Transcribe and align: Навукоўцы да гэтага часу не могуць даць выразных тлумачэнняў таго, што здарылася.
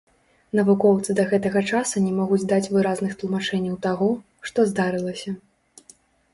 Навукоўцы 0.59 1.15
да 1.19 1.25
гэтага 1.33 1.61
часу 1.73 1.95
не 2.07 2.13
могуць 2.21 2.41
даць 2.53 2.71
выразных 2.77 3.11
тлумачэнняў 3.21 3.79
таго, 3.87 4.11
што 4.51 4.69
здарылася. 4.75 5.39